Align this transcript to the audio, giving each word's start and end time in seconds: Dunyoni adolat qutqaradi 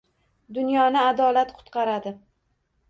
Dunyoni 0.57 1.03
adolat 1.11 1.55
qutqaradi 1.61 2.17